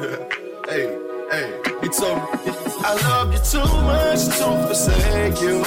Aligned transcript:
hey, 0.00 0.98
hey, 1.30 1.60
he 1.82 1.88
told 1.88 2.16
me, 2.16 2.52
I 2.82 2.94
love 3.02 3.32
you 3.34 3.40
too 3.40 3.58
much 3.84 4.24
to 4.38 4.46
forsake 4.66 5.40
you. 5.42 5.62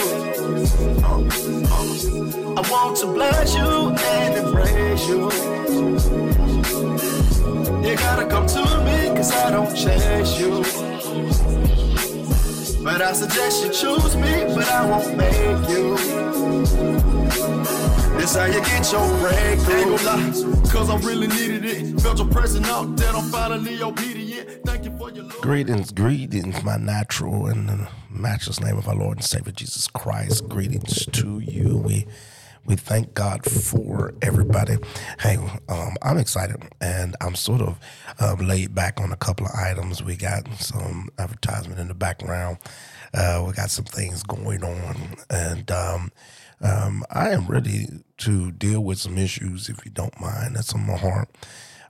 Uh, 1.04 1.22
uh, 1.70 2.60
I 2.60 2.72
want 2.72 2.98
to 2.98 3.08
bless 3.14 3.54
you 3.54 3.90
and 3.90 4.36
embrace 4.36 5.08
you. 5.08 5.30
You 7.88 7.96
gotta 7.98 8.26
come 8.26 8.48
to 8.48 8.64
me, 8.86 9.16
cause 9.16 9.32
I 9.32 9.52
don't 9.52 9.76
chase 9.76 10.40
you. 10.40 10.64
But 12.84 13.02
I 13.04 13.14
suggest 13.14 13.64
you 13.64 13.70
choose 13.72 14.16
me, 14.16 14.46
but 14.56 14.68
I 14.68 14.90
won't 14.90 15.16
make 15.16 15.70
you. 15.70 15.96
This 18.18 18.36
how 18.36 18.46
you 18.46 18.62
get 18.62 18.92
your 18.92 19.08
breakthrough. 19.20 19.98
lie, 20.06 20.72
cause 20.72 20.90
I 20.90 20.98
really 21.06 21.28
needed 21.28 21.66
it. 21.66 22.02
Felt 22.02 22.18
your 22.18 22.28
presence 22.28 22.68
out 22.68 22.96
that 22.98 23.14
I'm 23.16 23.30
finally 23.30 23.82
obedient. 23.82 24.23
Greetings, 25.42 25.92
greetings, 25.92 26.64
my 26.64 26.78
natural 26.78 27.46
and 27.46 27.70
the 27.70 27.88
matchless 28.10 28.60
name 28.60 28.78
of 28.78 28.88
our 28.88 28.96
Lord 28.96 29.18
and 29.18 29.26
Savior 29.26 29.52
Jesus 29.52 29.88
Christ. 29.88 30.50
Greetings 30.50 31.06
to 31.08 31.40
you. 31.40 31.78
We 31.78 32.08
we 32.66 32.76
thank 32.76 33.14
God 33.14 33.46
for 33.46 34.14
everybody. 34.22 34.78
Hey, 35.20 35.38
um, 35.68 35.96
I'm 36.02 36.18
excited 36.18 36.64
and 36.82 37.16
I'm 37.22 37.36
sort 37.36 37.62
of 37.62 37.78
uh, 38.20 38.36
laid 38.40 38.74
back 38.74 39.00
on 39.02 39.12
a 39.12 39.18
couple 39.18 39.46
of 39.46 39.52
items. 39.54 40.02
We 40.02 40.16
got 40.16 40.48
some 40.54 41.10
advertisement 41.20 41.80
in 41.80 41.90
the 41.90 41.94
background. 41.94 42.58
Uh, 43.14 43.44
we 43.46 43.54
got 43.54 43.70
some 43.70 43.86
things 43.86 44.24
going 44.24 44.64
on, 44.64 45.16
and 45.30 45.70
um, 45.70 46.12
um, 46.62 47.04
I 47.12 47.30
am 47.30 47.46
ready 47.48 47.88
to 48.20 48.52
deal 48.52 48.82
with 48.84 48.98
some 48.98 49.18
issues, 49.18 49.70
if 49.70 49.86
you 49.86 49.92
don't 49.92 50.20
mind. 50.20 50.56
That's 50.56 50.74
on 50.74 50.88
my 50.88 50.98
heart 50.98 51.30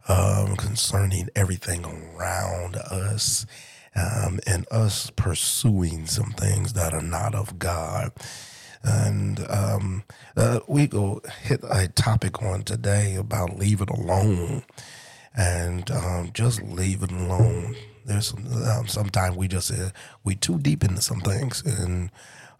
um, 0.08 0.56
concerning 0.56 1.30
everything 1.36 1.86
around 1.86 2.76
us 2.76 3.46
um, 3.96 4.40
and 4.46 4.66
us 4.72 5.12
pursuing 5.16 6.06
some 6.06 6.32
things 6.32 6.74
that 6.74 6.94
are 6.94 7.02
not 7.02 7.36
of 7.36 7.60
God. 7.60 8.12
And 8.84 9.40
um, 9.50 10.04
uh, 10.36 10.60
we 10.68 10.88
go 10.88 11.22
hit 11.42 11.62
a 11.70 11.88
topic 11.88 12.42
on 12.42 12.64
today 12.64 13.16
about 13.16 13.58
leave 13.58 13.82
it 13.82 13.90
alone 13.90 14.64
and 15.36 15.90
um, 15.92 16.32
just 16.34 16.62
leave 16.62 17.02
it 17.04 17.12
alone. 17.12 17.76
There's 18.06 18.28
some, 18.28 18.46
um, 18.64 18.88
sometimes 18.88 19.38
we 19.38 19.48
just 19.48 19.72
uh, 19.72 19.92
we 20.24 20.36
too 20.36 20.60
deep 20.60 20.84
into 20.84 21.02
some 21.02 21.22
things 21.22 21.64
and 21.66 22.12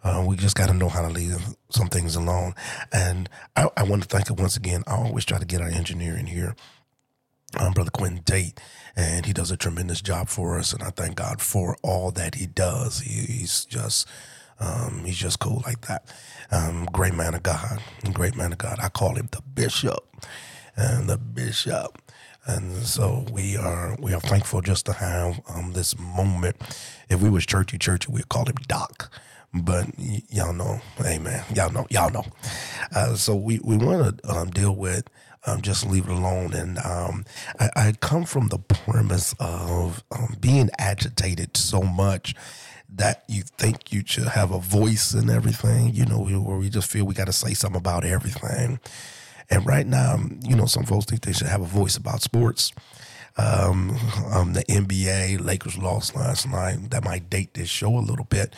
uh, 0.02 0.24
we 0.26 0.36
just 0.36 0.56
got 0.56 0.68
to 0.68 0.74
know 0.74 0.88
how 0.88 1.02
to 1.02 1.08
leave 1.08 1.36
some 1.70 1.88
things 1.88 2.16
alone. 2.16 2.54
And 2.92 3.28
I, 3.56 3.68
I 3.76 3.82
want 3.84 4.02
to 4.02 4.08
thank 4.08 4.28
you 4.28 4.34
once 4.34 4.56
again. 4.56 4.82
I 4.86 4.96
always 4.96 5.24
try 5.24 5.38
to 5.38 5.44
get 5.46 5.60
our 5.60 5.68
engineer 5.68 6.16
in 6.16 6.26
here, 6.26 6.54
um, 7.60 7.72
Brother 7.72 7.90
Quentin 7.90 8.22
Tate, 8.24 8.58
and 8.96 9.26
he 9.26 9.32
does 9.32 9.50
a 9.50 9.56
tremendous 9.56 10.00
job 10.00 10.28
for 10.28 10.58
us. 10.58 10.72
And 10.72 10.82
I 10.82 10.90
thank 10.90 11.16
God 11.16 11.40
for 11.40 11.76
all 11.82 12.10
that 12.12 12.36
he 12.36 12.46
does. 12.46 13.00
He, 13.00 13.20
he's 13.32 13.64
just. 13.64 14.06
Um, 14.60 15.02
he's 15.04 15.16
just 15.18 15.40
cool 15.40 15.62
like 15.66 15.80
that. 15.88 16.08
Um, 16.52 16.86
great 16.86 17.14
man 17.14 17.34
of 17.34 17.42
God. 17.42 17.80
Great 18.12 18.36
man 18.36 18.52
of 18.52 18.58
God. 18.58 18.78
I 18.80 18.88
call 18.88 19.16
him 19.16 19.28
the 19.32 19.42
bishop. 19.42 20.06
And 20.76 21.08
the 21.08 21.18
bishop. 21.18 22.00
And 22.46 22.76
so 22.84 23.24
we 23.32 23.56
are 23.56 23.96
we 24.00 24.12
are 24.14 24.20
thankful 24.20 24.60
just 24.60 24.86
to 24.86 24.92
have 24.92 25.40
um, 25.48 25.72
this 25.72 25.98
moment. 25.98 26.56
If 27.08 27.22
we 27.22 27.30
was 27.30 27.46
churchy 27.46 27.78
churchy, 27.78 28.12
we'd 28.12 28.28
call 28.28 28.46
him 28.46 28.56
Doc. 28.68 29.10
But 29.52 29.86
y- 29.98 30.22
y'all 30.30 30.52
know, 30.52 30.80
amen. 31.00 31.44
Y'all 31.54 31.72
know, 31.72 31.86
y'all 31.90 32.10
know. 32.10 32.24
Uh, 32.94 33.14
so 33.14 33.34
we, 33.34 33.60
we 33.64 33.76
want 33.76 34.20
to 34.22 34.28
um, 34.30 34.50
deal 34.50 34.74
with 34.74 35.08
um, 35.46 35.60
just 35.60 35.86
leave 35.86 36.04
it 36.08 36.12
alone. 36.12 36.52
And 36.52 36.78
um, 36.78 37.24
I, 37.58 37.70
I 37.76 37.92
come 38.00 38.24
from 38.24 38.48
the 38.48 38.58
premise 38.58 39.34
of 39.38 40.02
um, 40.10 40.36
being 40.40 40.70
agitated 40.78 41.56
so 41.56 41.82
much 41.82 42.34
that 42.88 43.24
you 43.28 43.42
think 43.42 43.92
you 43.92 44.02
should 44.06 44.28
have 44.28 44.52
a 44.52 44.60
voice 44.60 45.14
in 45.14 45.28
everything, 45.28 45.94
you 45.94 46.04
know, 46.06 46.20
where 46.20 46.58
we 46.58 46.70
just 46.70 46.90
feel 46.90 47.04
we 47.04 47.14
got 47.14 47.26
to 47.26 47.32
say 47.32 47.54
something 47.54 47.78
about 47.78 48.04
everything. 48.04 48.78
And 49.50 49.66
right 49.66 49.86
now, 49.86 50.18
you 50.42 50.56
know, 50.56 50.66
some 50.66 50.84
folks 50.84 51.06
think 51.06 51.22
they 51.22 51.32
should 51.32 51.48
have 51.48 51.60
a 51.60 51.66
voice 51.66 51.96
about 51.96 52.22
sports. 52.22 52.72
Um, 53.36 53.98
um, 54.32 54.52
the 54.52 54.64
NBA, 54.64 55.44
Lakers 55.44 55.76
lost 55.76 56.14
last 56.14 56.48
night. 56.48 56.90
That 56.90 57.04
might 57.04 57.28
date 57.28 57.54
this 57.54 57.68
show 57.68 57.96
a 57.96 57.98
little 57.98 58.26
bit. 58.26 58.54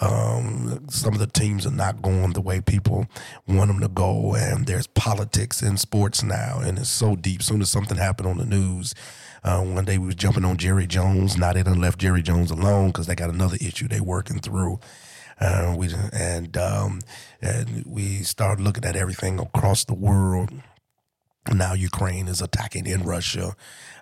Um, 0.00 0.86
some 0.88 1.12
of 1.12 1.20
the 1.20 1.28
teams 1.28 1.64
are 1.66 1.70
not 1.70 2.02
going 2.02 2.32
the 2.32 2.40
way 2.40 2.60
people 2.60 3.06
want 3.46 3.68
them 3.68 3.80
to 3.80 3.88
go, 3.88 4.34
and 4.34 4.66
there's 4.66 4.88
politics 4.88 5.62
in 5.62 5.76
sports 5.76 6.22
now, 6.22 6.58
and 6.60 6.78
it's 6.78 6.88
so 6.88 7.14
deep. 7.14 7.42
Soon 7.42 7.62
as 7.62 7.70
something 7.70 7.96
happened 7.96 8.28
on 8.28 8.38
the 8.38 8.46
news, 8.46 8.94
uh, 9.44 9.62
one 9.62 9.84
day 9.84 9.96
we 9.96 10.06
was 10.06 10.16
jumping 10.16 10.44
on 10.44 10.56
Jerry 10.56 10.88
Jones. 10.88 11.36
Now 11.36 11.52
they 11.52 11.62
done 11.62 11.80
left 11.80 12.00
Jerry 12.00 12.22
Jones 12.22 12.50
alone 12.50 12.88
because 12.88 13.06
they 13.06 13.14
got 13.14 13.30
another 13.30 13.56
issue 13.60 13.86
they 13.86 14.00
working 14.00 14.40
through. 14.40 14.80
Uh, 15.38 15.74
we 15.76 15.90
and 16.12 16.56
um, 16.56 17.00
and 17.40 17.84
we 17.86 18.22
started 18.22 18.62
looking 18.62 18.84
at 18.84 18.96
everything 18.96 19.38
across 19.38 19.84
the 19.84 19.94
world. 19.94 20.50
Now 21.52 21.74
Ukraine 21.74 22.28
is 22.28 22.40
attacking 22.40 22.86
in 22.86 23.02
Russia. 23.02 23.54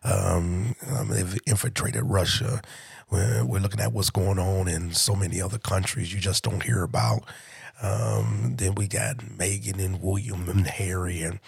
Um, 0.03 0.75
um, 0.91 1.09
they've 1.09 1.38
infiltrated 1.47 2.05
Russia. 2.05 2.62
We're, 3.10 3.44
we're 3.44 3.60
looking 3.60 3.81
at 3.81 3.93
what's 3.93 4.10
going 4.10 4.38
on 4.38 4.69
in 4.69 4.93
so 4.93 5.15
many 5.15 5.41
other 5.41 5.59
countries 5.59 6.12
you 6.12 6.21
just 6.21 6.44
don't 6.44 6.62
hear 6.62 6.82
about. 6.82 7.25
Um, 7.82 8.55
then 8.56 8.75
we 8.75 8.87
got 8.87 9.19
Meghan 9.19 9.84
and 9.84 10.03
William 10.03 10.49
and 10.49 10.66
Harry 10.66 11.22
and 11.22 11.41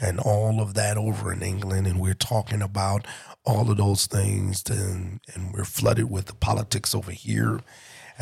and 0.00 0.18
all 0.18 0.60
of 0.60 0.74
that 0.74 0.96
over 0.96 1.32
in 1.32 1.42
England, 1.42 1.86
and 1.86 2.00
we're 2.00 2.14
talking 2.14 2.62
about 2.62 3.06
all 3.44 3.70
of 3.70 3.76
those 3.76 4.06
things, 4.06 4.64
and, 4.68 5.20
and 5.34 5.52
we're 5.52 5.64
flooded 5.64 6.10
with 6.10 6.26
the 6.26 6.34
politics 6.34 6.94
over 6.94 7.12
here. 7.12 7.60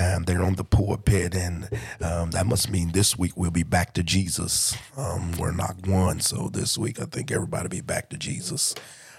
And 0.00 0.24
they're 0.24 0.42
on 0.42 0.54
the 0.54 0.64
pulpit, 0.64 1.34
and 1.34 1.68
um, 2.00 2.30
that 2.30 2.46
must 2.46 2.70
mean 2.70 2.92
this 2.92 3.18
week 3.18 3.32
we'll 3.36 3.50
be 3.50 3.64
back 3.64 3.92
to 3.94 4.02
Jesus. 4.02 4.74
Um, 4.96 5.32
we're 5.32 5.52
not 5.52 5.86
one, 5.86 6.20
so 6.20 6.48
this 6.50 6.78
week 6.78 6.98
I 7.00 7.04
think 7.04 7.30
everybody 7.30 7.68
be 7.68 7.80
back 7.82 8.08
to 8.10 8.16
Jesus, 8.16 8.74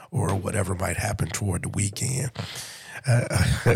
or 0.10 0.34
whatever 0.34 0.74
might 0.74 0.98
happen 0.98 1.28
toward 1.28 1.64
the 1.64 1.70
weekend. 1.70 2.32
Uh, 3.08 3.76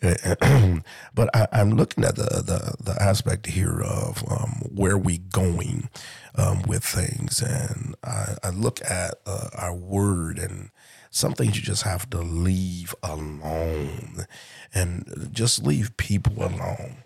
but 1.14 1.30
I, 1.34 1.46
am 1.52 1.70
looking 1.70 2.04
at 2.04 2.16
the, 2.16 2.42
the, 2.44 2.74
the 2.92 3.00
aspect 3.00 3.46
here 3.46 3.80
of 3.80 4.24
um, 4.28 4.62
where 4.74 4.98
we 4.98 5.18
going 5.18 5.88
um, 6.34 6.62
with 6.62 6.84
things, 6.84 7.40
and 7.40 7.94
I, 8.02 8.36
I 8.42 8.50
look 8.50 8.80
at 8.82 9.14
uh, 9.26 9.48
our 9.54 9.74
word 9.74 10.38
and 10.38 10.70
some 11.16 11.32
things 11.32 11.56
you 11.56 11.62
just 11.62 11.84
have 11.84 12.08
to 12.10 12.18
leave 12.18 12.94
alone, 13.02 14.26
and 14.74 15.30
just 15.32 15.64
leave 15.64 15.96
people 15.96 16.44
alone 16.44 16.96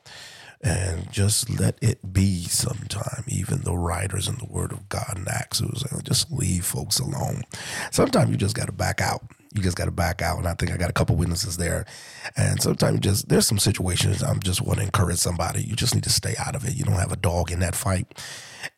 and 0.62 1.10
just 1.10 1.48
let 1.58 1.78
it 1.80 2.12
be 2.12 2.42
sometime. 2.42 3.24
Even 3.28 3.62
the 3.62 3.76
writers 3.76 4.28
in 4.28 4.36
the 4.36 4.46
Word 4.46 4.72
of 4.72 4.88
God 4.88 5.14
and 5.16 5.28
Acts, 5.28 5.62
just 6.02 6.30
leave 6.30 6.64
folks 6.64 6.98
alone. 6.98 7.42
Sometimes 7.92 8.30
you 8.30 8.36
just 8.36 8.56
got 8.56 8.66
to 8.66 8.72
back 8.72 9.00
out. 9.00 9.22
You 9.54 9.62
just 9.62 9.76
got 9.76 9.86
to 9.86 9.90
back 9.90 10.22
out. 10.22 10.38
And 10.38 10.46
I 10.46 10.54
think 10.54 10.70
I 10.70 10.76
got 10.76 10.90
a 10.90 10.92
couple 10.92 11.16
witnesses 11.16 11.56
there. 11.56 11.86
And 12.36 12.60
sometimes 12.60 13.00
just 13.00 13.28
there's 13.28 13.46
some 13.46 13.58
situations 13.58 14.22
I'm 14.22 14.40
just 14.40 14.60
want 14.60 14.80
to 14.80 14.84
encourage 14.84 15.18
somebody. 15.18 15.62
You 15.62 15.76
just 15.76 15.94
need 15.94 16.04
to 16.04 16.10
stay 16.10 16.34
out 16.38 16.54
of 16.54 16.66
it. 16.66 16.74
You 16.74 16.84
don't 16.84 16.94
have 16.94 17.12
a 17.12 17.16
dog 17.16 17.50
in 17.50 17.60
that 17.60 17.74
fight. 17.74 18.06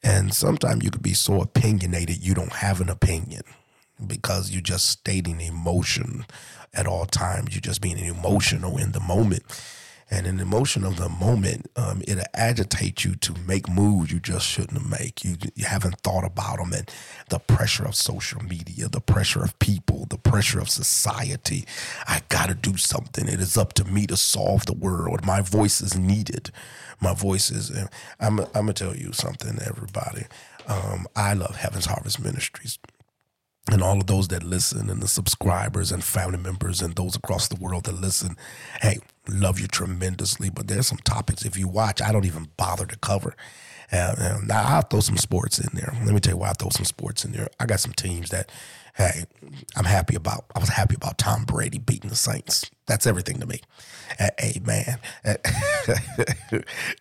And 0.03 0.33
sometimes 0.33 0.85
you 0.85 0.91
could 0.91 1.03
be 1.03 1.15
so 1.15 1.41
opinionated 1.41 2.25
you 2.25 2.35
don't 2.35 2.53
have 2.53 2.81
an 2.81 2.89
opinion 2.91 3.43
because 4.07 4.51
you're 4.51 4.61
just 4.61 4.89
stating 4.89 5.41
emotion 5.41 6.27
at 6.75 6.87
all 6.87 7.07
times. 7.07 7.55
You're 7.55 7.61
just 7.61 7.81
being 7.81 7.99
emotional 7.99 8.79
in 8.79 8.93
the 8.93 9.01
moment 9.01 9.43
and 10.13 10.27
an 10.27 10.41
emotion 10.41 10.85
of 10.85 10.97
the 10.97 11.09
moment, 11.09 11.71
um, 11.75 12.03
it'll 12.07 12.23
agitate 12.35 13.03
you 13.03 13.15
to 13.15 13.35
make 13.47 13.67
moves 13.67 14.13
you 14.13 14.21
just 14.21 14.47
shouldn't 14.47 14.87
make. 14.87 15.25
You, 15.25 15.37
you 15.55 15.65
haven't 15.65 16.01
thought 16.01 16.23
about 16.23 16.59
them, 16.59 16.75
and 16.75 16.91
the 17.31 17.39
pressure 17.39 17.87
of 17.87 17.95
social 17.95 18.43
media, 18.45 18.89
the 18.89 19.01
pressure 19.01 19.43
of 19.43 19.59
people, 19.59 20.05
the 20.11 20.19
pressure 20.19 20.61
of 20.61 20.69
society. 20.69 21.65
I 22.07 22.21
got 22.29 22.51
to 22.51 22.55
do 22.55 22.77
something. 22.77 23.27
It 23.27 23.41
is 23.41 23.57
up 23.57 23.73
to 23.75 23.87
me 23.87 24.07
to 24.09 24.19
solve 24.19 24.67
the 24.67 24.75
world. 24.75 25.25
My 25.25 25.41
voice 25.41 25.81
is 25.81 25.97
needed. 25.97 26.51
My 27.01 27.15
voice 27.15 27.51
is. 27.51 27.71
I'm. 28.21 28.41
I'm 28.41 28.47
gonna 28.53 28.75
tell 28.75 28.95
you 28.95 29.15
something, 29.15 29.59
everybody. 29.67 30.27
Um, 30.69 31.07
I 31.17 31.33
love 31.33 31.57
Heaven's 31.57 31.87
Harvest 31.87 32.23
Ministries 32.23 32.79
and 33.71 33.83
all 33.83 33.99
of 33.99 34.07
those 34.07 34.29
that 34.29 34.43
listen 34.43 34.91
and 34.91 35.01
the 35.03 35.09
subscribers 35.09 35.93
and 35.93 36.03
family 36.03 36.39
members 36.39 36.83
and 36.83 36.95
those 36.97 37.15
across 37.17 37.49
the 37.49 37.57
world 37.57 37.85
that 37.85 38.01
listen 38.01 38.37
hey 38.81 38.99
love 39.29 39.61
you 39.61 39.69
tremendously 39.69 40.51
but 40.51 40.67
there's 40.67 40.89
some 40.89 40.99
topics 41.05 41.45
if 41.45 41.57
you 41.57 41.69
watch 41.69 42.03
i 42.03 42.11
don't 42.11 42.25
even 42.27 42.49
bother 42.57 42.87
to 42.87 42.99
cover 42.99 43.35
Uh, 43.93 44.15
and 44.19 44.49
now 44.49 44.63
I'll 44.65 44.83
throw 44.83 45.01
some 45.01 45.19
sports 45.19 45.59
in 45.59 45.69
there. 45.75 45.93
Let 46.07 46.15
me 46.15 46.21
tell 46.21 46.33
you 46.33 46.39
why 46.39 46.49
I 46.49 46.55
throw 46.55 46.71
some 46.71 46.87
sports 46.87 47.27
in 47.27 47.33
there. 47.33 47.49
I 47.61 47.67
got 47.67 47.79
some 47.79 47.93
teams 47.93 48.31
that, 48.31 48.51
hey, 48.95 49.25
I'm 49.77 49.85
happy 49.85 50.15
about. 50.15 50.45
I 50.55 50.59
was 50.59 50.69
happy 50.69 50.95
about 50.95 51.19
Tom 51.19 51.45
Brady 51.45 51.79
beating 51.79 52.11
the 52.11 52.17
Saints. 52.17 52.71
That's 52.87 53.07
everything 53.07 53.39
to 53.41 53.47
me. 53.47 53.61
Amen. 54.43 54.99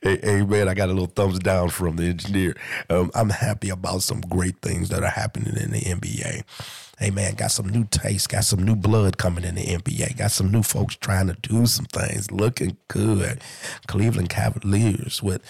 amen. 0.05 0.69
I 0.69 0.73
got 0.73 0.89
a 0.89 0.93
little 0.93 1.07
thumbs 1.07 1.39
down 1.39 1.69
from 1.69 1.97
the 1.97 2.05
engineer. 2.05 2.55
Um, 2.89 3.11
I'm 3.13 3.29
happy 3.29 3.69
about 3.69 4.03
some 4.03 4.21
great 4.21 4.61
things 4.61 4.89
that 4.89 5.03
are 5.03 5.09
happening 5.09 5.57
in 5.57 5.71
the 5.71 5.81
NBA. 5.81 6.43
Hey 6.99 7.09
man, 7.09 7.33
got 7.33 7.51
some 7.51 7.67
new 7.67 7.85
taste, 7.85 8.29
got 8.29 8.43
some 8.43 8.63
new 8.63 8.75
blood 8.75 9.17
coming 9.17 9.43
in 9.43 9.55
the 9.55 9.65
NBA, 9.65 10.17
got 10.17 10.31
some 10.31 10.51
new 10.51 10.61
folks 10.61 10.95
trying 10.95 11.27
to 11.27 11.33
do 11.33 11.65
some 11.65 11.85
things, 11.85 12.31
looking 12.31 12.77
good. 12.87 13.41
Cleveland 13.87 14.29
Cavaliers 14.29 15.21
with 15.23 15.41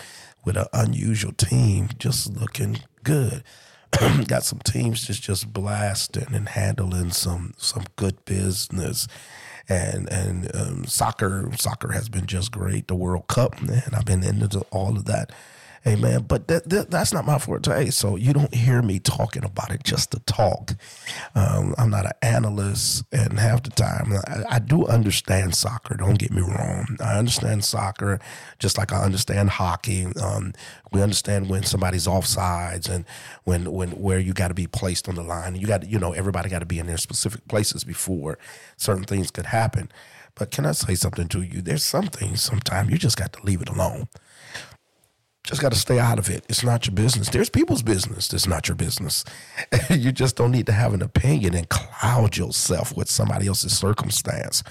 with 0.46 0.58
an 0.58 0.66
unusual 0.74 1.34
team, 1.34 1.90
just 2.00 2.34
looking 2.34 2.80
good. 3.04 3.44
got 4.28 4.44
some 4.44 4.60
teams 4.60 5.06
just 5.06 5.22
just 5.22 5.52
blasting 5.52 6.34
and 6.34 6.50
handling 6.50 7.12
some 7.12 7.54
some 7.58 7.84
good 7.96 8.24
business 8.26 9.08
and 9.70 10.12
and 10.12 10.54
um, 10.56 10.86
soccer 10.86 11.50
soccer 11.58 11.92
has 11.92 12.10
been 12.10 12.26
just 12.26 12.52
great. 12.52 12.88
The 12.88 12.96
World 12.96 13.28
Cup, 13.28 13.60
and 13.62 13.96
I've 13.96 14.06
been 14.06 14.24
into 14.24 14.66
all 14.72 14.98
of 14.98 15.06
that. 15.06 15.32
Amen. 15.86 16.26
But 16.28 16.48
that, 16.48 16.70
that, 16.70 16.92
that's 16.92 17.12
not 17.12 17.26
my 17.26 17.40
forte. 17.40 17.90
So 17.90 18.16
you 18.16 18.34
don't 18.34 18.54
hear 18.54 18.84
me 18.84 19.00
talking 19.00 19.44
about 19.44 19.72
it 19.72 19.84
just 19.84 20.12
to 20.12 20.20
talk. 20.20 20.74
Um, 21.34 21.74
I'm 21.78 21.90
not 21.90 22.06
an 22.06 22.12
analyst, 22.22 23.04
and 23.12 23.40
half 23.40 23.64
the 23.64 23.72
time 23.72 24.14
I, 24.28 24.56
I, 24.56 24.60
do 24.60 24.86
understand 24.86 25.56
soccer. 25.56 25.96
Don't 25.96 26.20
get 26.20 26.32
me 26.32 26.42
wrong. 26.42 26.86
I 27.04 27.18
understand 27.18 27.64
soccer 27.66 28.20
just 28.60 28.78
like 28.78 28.94
I 28.94 29.02
understand 29.02 29.50
hockey. 29.50 30.06
Um, 30.22 30.54
we 30.92 31.02
understand 31.02 31.50
when 31.50 31.64
somebody's 31.64 32.06
offsides 32.06 32.88
and 32.88 33.06
when 33.44 33.72
when 33.72 33.92
where 33.92 34.20
you 34.20 34.34
got 34.34 34.50
to 34.50 34.54
be 34.54 34.68
placed 34.68 35.10
on 35.10 35.16
the 35.16 35.24
line. 35.24 35.56
You 35.56 35.66
got 35.66 35.88
you 35.88 35.98
know 35.98 36.12
everybody 36.14 36.48
got 36.48 36.60
to 36.60 36.66
be 36.68 36.78
in 36.78 36.86
their 36.86 36.98
specific 36.98 37.48
places 37.48 37.84
before 37.84 38.38
certain 38.78 39.06
things 39.06 39.32
could 39.32 39.48
happen. 39.48 39.92
But 40.36 40.52
can 40.52 40.66
I 40.66 40.74
say 40.74 40.94
something 40.94 41.28
to 41.30 41.42
you? 41.42 41.62
There's 41.62 41.84
some 41.84 42.08
things 42.08 42.42
sometimes 42.42 42.92
you 42.92 42.98
just 43.00 43.18
got 43.18 43.34
to 43.34 43.44
leave 43.44 43.62
it 43.62 43.70
alone. 43.70 44.08
Just 45.44 45.62
got 45.62 45.72
to 45.72 45.78
stay 45.78 46.00
out 46.00 46.20
of 46.20 46.30
it. 46.30 46.46
It's 46.50 46.64
not 46.64 46.86
your 46.86 46.94
business. 46.94 47.30
There's 47.30 47.50
people's 47.50 47.82
business. 47.82 48.32
It's 48.32 48.48
not 48.48 48.68
your 48.68 48.76
business. 48.76 49.26
you 49.90 50.12
just 50.12 50.36
don't 50.36 50.52
need 50.52 50.68
to 50.68 50.72
have 50.72 50.94
an 50.94 51.02
opinion 51.02 51.56
and 51.56 51.68
cloud 51.68 52.38
yourself 52.38 52.96
with 52.96 53.10
somebody 53.10 53.48
else's 53.48 53.76
circumstance 53.76 54.64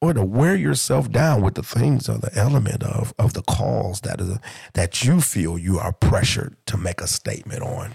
or 0.00 0.14
to 0.14 0.24
wear 0.24 0.56
yourself 0.56 1.10
down 1.10 1.42
with 1.42 1.54
the 1.54 1.62
things 1.62 2.08
or 2.08 2.18
the 2.18 2.34
element 2.34 2.82
of, 2.82 3.12
of 3.18 3.34
the 3.34 3.42
cause 3.42 4.00
that, 4.00 4.20
is, 4.20 4.38
that 4.72 5.04
you 5.04 5.20
feel 5.20 5.58
you 5.58 5.78
are 5.78 5.92
pressured 5.92 6.56
to 6.66 6.76
make 6.76 7.00
a 7.00 7.06
statement 7.06 7.62
on. 7.62 7.94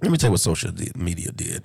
Let 0.00 0.12
me 0.12 0.16
tell 0.16 0.28
you 0.28 0.32
what 0.32 0.40
social 0.40 0.70
media 0.94 1.32
did. 1.32 1.64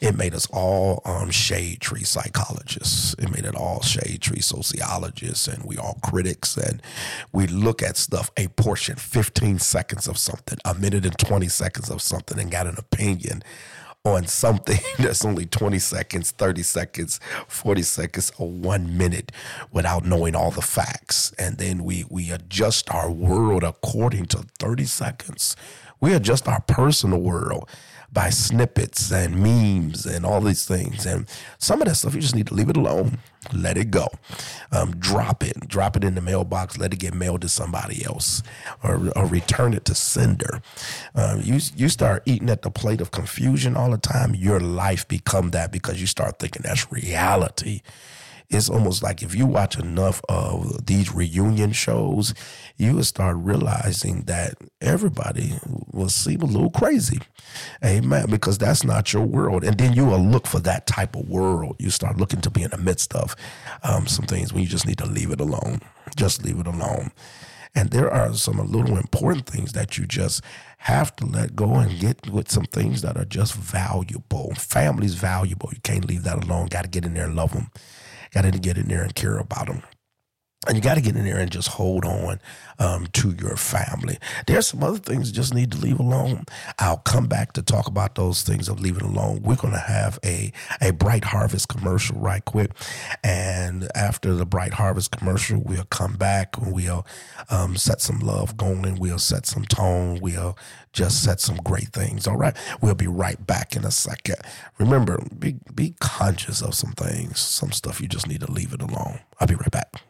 It 0.00 0.16
made 0.16 0.34
us 0.34 0.48
all 0.50 1.02
um, 1.04 1.30
shade 1.30 1.82
tree 1.82 2.02
psychologists. 2.04 3.14
It 3.18 3.30
made 3.30 3.44
it 3.44 3.54
all 3.54 3.82
shade 3.82 4.22
tree 4.22 4.40
sociologists, 4.40 5.46
and 5.46 5.62
we 5.64 5.76
all 5.76 5.98
critics. 6.02 6.56
And 6.56 6.80
we 7.30 7.46
look 7.46 7.82
at 7.82 7.98
stuff 7.98 8.30
a 8.38 8.48
portion, 8.48 8.96
15 8.96 9.58
seconds 9.58 10.08
of 10.08 10.16
something, 10.16 10.58
a 10.64 10.72
minute 10.74 11.04
and 11.04 11.18
20 11.18 11.46
seconds 11.48 11.90
of 11.90 12.00
something, 12.00 12.38
and 12.38 12.50
got 12.50 12.66
an 12.66 12.76
opinion 12.78 13.42
on 14.02 14.26
something 14.26 14.78
that's 14.98 15.22
only 15.22 15.44
20 15.44 15.78
seconds, 15.78 16.30
30 16.30 16.62
seconds, 16.62 17.20
40 17.48 17.82
seconds, 17.82 18.32
or 18.38 18.50
one 18.50 18.96
minute 18.96 19.30
without 19.72 20.06
knowing 20.06 20.34
all 20.34 20.50
the 20.50 20.62
facts. 20.62 21.34
And 21.38 21.58
then 21.58 21.84
we, 21.84 22.06
we 22.08 22.30
adjust 22.30 22.90
our 22.90 23.10
world 23.10 23.62
according 23.62 24.24
to 24.26 24.38
30 24.58 24.86
seconds 24.86 25.54
we 26.00 26.12
adjust 26.14 26.48
our 26.48 26.60
personal 26.62 27.20
world 27.20 27.68
by 28.14 28.30
snippets 28.30 29.10
and 29.10 29.36
memes 29.36 30.06
and 30.06 30.24
all 30.24 30.40
these 30.40 30.64
things. 30.64 31.04
And 31.04 31.26
some 31.58 31.82
of 31.82 31.88
that 31.88 31.96
stuff, 31.96 32.14
you 32.14 32.20
just 32.20 32.36
need 32.36 32.46
to 32.46 32.54
leave 32.54 32.68
it 32.68 32.76
alone. 32.76 33.18
Let 33.52 33.76
it 33.76 33.90
go. 33.90 34.06
Um, 34.70 34.92
drop 34.92 35.42
it. 35.42 35.68
Drop 35.68 35.96
it 35.96 36.04
in 36.04 36.14
the 36.14 36.20
mailbox. 36.20 36.78
Let 36.78 36.94
it 36.94 37.00
get 37.00 37.12
mailed 37.12 37.42
to 37.42 37.48
somebody 37.48 38.04
else 38.04 38.42
or, 38.84 39.10
or 39.16 39.26
return 39.26 39.74
it 39.74 39.84
to 39.86 39.94
sender. 39.96 40.62
Um, 41.16 41.40
you, 41.42 41.58
you 41.76 41.88
start 41.88 42.22
eating 42.24 42.48
at 42.48 42.62
the 42.62 42.70
plate 42.70 43.00
of 43.00 43.10
confusion 43.10 43.76
all 43.76 43.90
the 43.90 43.98
time, 43.98 44.34
your 44.34 44.60
life 44.60 45.06
become 45.08 45.50
that 45.50 45.72
because 45.72 46.00
you 46.00 46.06
start 46.06 46.38
thinking 46.38 46.62
that's 46.64 46.90
reality 46.92 47.82
it's 48.50 48.68
almost 48.68 49.02
like 49.02 49.22
if 49.22 49.34
you 49.34 49.46
watch 49.46 49.78
enough 49.78 50.20
of 50.28 50.86
these 50.86 51.12
reunion 51.12 51.72
shows, 51.72 52.34
you 52.76 52.94
will 52.94 53.04
start 53.04 53.36
realizing 53.38 54.22
that 54.22 54.54
everybody 54.80 55.58
will 55.92 56.08
seem 56.08 56.42
a 56.42 56.46
little 56.46 56.70
crazy. 56.70 57.20
Amen. 57.84 58.26
Because 58.30 58.58
that's 58.58 58.84
not 58.84 59.12
your 59.12 59.24
world. 59.24 59.64
And 59.64 59.78
then 59.78 59.92
you 59.92 60.04
will 60.04 60.22
look 60.22 60.46
for 60.46 60.60
that 60.60 60.86
type 60.86 61.16
of 61.16 61.28
world. 61.28 61.76
You 61.78 61.90
start 61.90 62.16
looking 62.16 62.40
to 62.42 62.50
be 62.50 62.62
in 62.62 62.70
the 62.70 62.78
midst 62.78 63.14
of 63.14 63.34
um, 63.82 64.06
some 64.06 64.26
things 64.26 64.52
when 64.52 64.62
you 64.62 64.68
just 64.68 64.86
need 64.86 64.98
to 64.98 65.06
leave 65.06 65.30
it 65.30 65.40
alone. 65.40 65.80
Just 66.16 66.44
leave 66.44 66.58
it 66.58 66.66
alone. 66.66 67.10
And 67.74 67.90
there 67.90 68.10
are 68.10 68.32
some 68.34 68.58
little 68.70 68.96
important 68.96 69.46
things 69.46 69.72
that 69.72 69.98
you 69.98 70.06
just 70.06 70.44
have 70.78 71.16
to 71.16 71.26
let 71.26 71.56
go 71.56 71.74
and 71.74 71.98
get 71.98 72.30
with 72.30 72.50
some 72.50 72.66
things 72.66 73.02
that 73.02 73.16
are 73.16 73.24
just 73.24 73.54
valuable. 73.54 74.52
Family's 74.54 75.14
valuable. 75.14 75.70
You 75.72 75.80
can't 75.82 76.04
leave 76.04 76.22
that 76.22 76.44
alone. 76.44 76.66
Got 76.66 76.82
to 76.82 76.88
get 76.88 77.04
in 77.04 77.14
there 77.14 77.24
and 77.24 77.34
love 77.34 77.52
them. 77.52 77.70
Got 78.34 78.52
to 78.52 78.58
get 78.58 78.76
in 78.76 78.88
there 78.88 79.04
and 79.04 79.14
care 79.14 79.38
about 79.38 79.68
them. 79.68 79.84
And 80.66 80.76
you 80.76 80.82
got 80.82 80.94
to 80.94 81.00
get 81.00 81.16
in 81.16 81.24
there 81.24 81.38
and 81.38 81.50
just 81.50 81.68
hold 81.68 82.04
on 82.04 82.40
um, 82.78 83.06
to 83.12 83.34
your 83.38 83.56
family. 83.56 84.18
There's 84.46 84.66
some 84.66 84.82
other 84.82 84.98
things 84.98 85.28
you 85.28 85.34
just 85.34 85.54
need 85.54 85.72
to 85.72 85.78
leave 85.78 86.00
alone. 86.00 86.44
I'll 86.78 86.98
come 86.98 87.26
back 87.26 87.52
to 87.54 87.62
talk 87.62 87.86
about 87.86 88.14
those 88.14 88.42
things 88.42 88.68
of 88.68 88.80
leaving 88.80 89.04
alone. 89.04 89.42
We're 89.42 89.56
going 89.56 89.74
to 89.74 89.80
have 89.80 90.18
a, 90.24 90.52
a 90.80 90.92
Bright 90.92 91.24
Harvest 91.24 91.68
commercial 91.68 92.18
right 92.18 92.44
quick. 92.44 92.70
And 93.22 93.88
after 93.94 94.34
the 94.34 94.46
Bright 94.46 94.74
Harvest 94.74 95.10
commercial, 95.10 95.60
we'll 95.60 95.84
come 95.84 96.14
back 96.14 96.56
and 96.56 96.72
we'll 96.72 97.06
um, 97.50 97.76
set 97.76 98.00
some 98.00 98.20
love 98.20 98.56
going. 98.56 98.96
We'll 98.96 99.18
set 99.18 99.46
some 99.46 99.64
tone. 99.64 100.18
We'll 100.20 100.56
just 100.92 101.22
set 101.22 101.40
some 101.40 101.56
great 101.56 101.88
things. 101.88 102.26
All 102.26 102.36
right. 102.36 102.56
We'll 102.80 102.94
be 102.94 103.06
right 103.06 103.44
back 103.46 103.76
in 103.76 103.84
a 103.84 103.90
second. 103.90 104.36
Remember, 104.78 105.18
be, 105.38 105.56
be 105.74 105.94
conscious 106.00 106.62
of 106.62 106.74
some 106.74 106.92
things, 106.92 107.38
some 107.38 107.72
stuff 107.72 108.00
you 108.00 108.08
just 108.08 108.26
need 108.26 108.40
to 108.40 108.50
leave 108.50 108.72
it 108.72 108.80
alone. 108.80 109.20
I'll 109.40 109.48
be 109.48 109.54
right 109.54 109.70
back. 109.70 110.02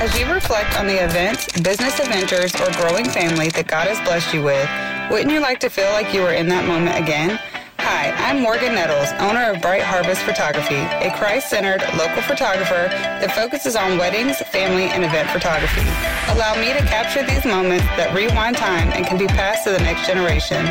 As 0.00 0.16
you 0.16 0.32
reflect 0.32 0.78
on 0.78 0.86
the 0.86 0.94
events, 0.94 1.50
business 1.60 1.98
adventures, 1.98 2.54
or 2.54 2.70
growing 2.78 3.04
family 3.04 3.48
that 3.58 3.66
God 3.66 3.90
has 3.90 3.98
blessed 4.06 4.32
you 4.32 4.46
with, 4.46 4.70
wouldn't 5.10 5.34
you 5.34 5.40
like 5.40 5.58
to 5.58 5.68
feel 5.68 5.90
like 5.90 6.14
you 6.14 6.22
were 6.22 6.32
in 6.38 6.46
that 6.54 6.70
moment 6.70 6.94
again? 6.94 7.34
Hi, 7.82 8.14
I'm 8.14 8.38
Morgan 8.38 8.78
Nettles, 8.78 9.10
owner 9.18 9.50
of 9.50 9.60
Bright 9.60 9.82
Harvest 9.82 10.22
Photography, 10.22 10.78
a 10.78 11.10
Christ-centered 11.18 11.82
local 11.98 12.22
photographer 12.22 12.86
that 13.18 13.34
focuses 13.34 13.74
on 13.74 13.98
weddings, 13.98 14.38
family, 14.54 14.86
and 14.86 15.02
event 15.02 15.34
photography. 15.34 15.82
Allow 16.30 16.54
me 16.62 16.70
to 16.78 16.82
capture 16.86 17.26
these 17.26 17.42
moments 17.42 17.90
that 17.98 18.14
rewind 18.14 18.54
time 18.54 18.94
and 18.94 19.02
can 19.02 19.18
be 19.18 19.26
passed 19.26 19.66
to 19.66 19.74
the 19.74 19.82
next 19.82 20.06
generation. 20.06 20.62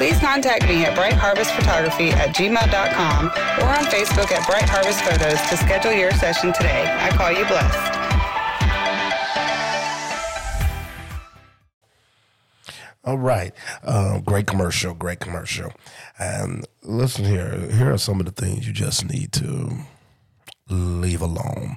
Please 0.00 0.16
contact 0.24 0.64
me 0.64 0.88
at 0.88 0.96
brightharvestphotography 0.96 2.16
at 2.16 2.32
gmail.com 2.32 3.28
or 3.28 3.68
on 3.76 3.84
Facebook 3.92 4.32
at 4.32 4.40
Bright 4.48 4.64
Harvest 4.72 5.04
Photos 5.04 5.36
to 5.52 5.60
schedule 5.60 5.92
your 5.92 6.16
session 6.16 6.56
today. 6.56 6.88
I 6.88 7.12
call 7.12 7.28
you 7.28 7.44
blessed. 7.44 7.99
All 13.02 13.16
right. 13.18 13.54
Um, 13.82 14.20
great 14.22 14.46
commercial. 14.46 14.92
Great 14.94 15.20
commercial. 15.20 15.72
And 16.18 16.66
listen 16.82 17.24
here. 17.24 17.70
Here 17.70 17.92
are 17.92 17.98
some 17.98 18.20
of 18.20 18.26
the 18.26 18.32
things 18.32 18.66
you 18.66 18.74
just 18.74 19.08
need 19.08 19.32
to 19.34 19.72
leave 20.68 21.22
alone. 21.22 21.76